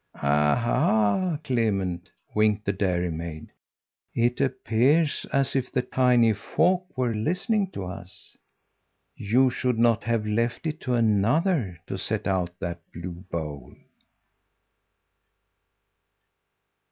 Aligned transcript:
"Aha, 0.15 1.37
Clement!" 1.43 2.09
winked 2.33 2.65
the 2.65 2.73
dairymaid, 2.73 3.49
"it 4.15 4.41
appears 4.41 5.27
as 5.31 5.55
if 5.55 5.71
the 5.71 5.83
tiny 5.83 6.33
folk 6.33 6.97
were 6.97 7.13
listening 7.13 7.69
to 7.69 7.85
us. 7.85 8.35
You 9.15 9.51
should 9.51 9.77
not 9.77 10.03
have 10.05 10.25
left 10.25 10.65
it 10.65 10.81
to 10.81 10.95
another 10.95 11.77
to 11.85 11.99
set 11.99 12.25
out 12.25 12.49
that 12.59 12.81
blue 12.91 13.23
bowl!" 13.29 13.75